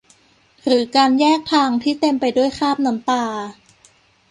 [0.65, 3.25] หรือการแยกทางที่เต็มไปด้วยคราบน้ำตา